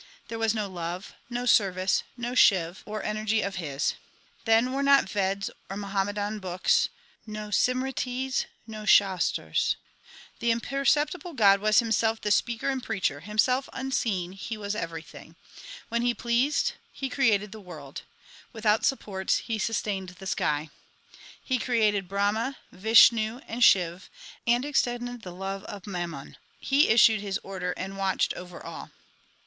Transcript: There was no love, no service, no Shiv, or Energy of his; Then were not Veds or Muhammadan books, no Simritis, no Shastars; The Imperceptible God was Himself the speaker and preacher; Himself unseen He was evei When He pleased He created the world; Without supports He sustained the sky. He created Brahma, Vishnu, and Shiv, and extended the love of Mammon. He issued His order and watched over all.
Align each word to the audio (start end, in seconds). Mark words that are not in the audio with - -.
There 0.29 0.39
was 0.39 0.55
no 0.55 0.67
love, 0.67 1.13
no 1.29 1.45
service, 1.45 2.01
no 2.17 2.33
Shiv, 2.33 2.81
or 2.87 3.03
Energy 3.03 3.43
of 3.43 3.57
his; 3.57 3.93
Then 4.45 4.73
were 4.73 4.81
not 4.81 5.05
Veds 5.05 5.51
or 5.69 5.77
Muhammadan 5.77 6.39
books, 6.39 6.89
no 7.27 7.49
Simritis, 7.51 8.45
no 8.65 8.83
Shastars; 8.87 9.75
The 10.39 10.49
Imperceptible 10.49 11.33
God 11.33 11.59
was 11.59 11.77
Himself 11.77 12.19
the 12.19 12.31
speaker 12.31 12.69
and 12.71 12.81
preacher; 12.81 13.19
Himself 13.19 13.69
unseen 13.73 14.31
He 14.31 14.57
was 14.57 14.73
evei 14.73 15.35
When 15.89 16.01
He 16.01 16.15
pleased 16.15 16.71
He 16.91 17.07
created 17.07 17.51
the 17.51 17.61
world; 17.61 18.01
Without 18.53 18.83
supports 18.83 19.37
He 19.37 19.59
sustained 19.59 20.09
the 20.17 20.25
sky. 20.25 20.71
He 21.43 21.59
created 21.59 22.07
Brahma, 22.09 22.57
Vishnu, 22.71 23.41
and 23.47 23.63
Shiv, 23.63 24.09
and 24.47 24.65
extended 24.65 25.21
the 25.21 25.31
love 25.31 25.63
of 25.65 25.85
Mammon. 25.85 26.37
He 26.59 26.87
issued 26.89 27.21
His 27.21 27.39
order 27.43 27.73
and 27.73 27.97
watched 27.99 28.33
over 28.33 28.65
all. 28.65 28.89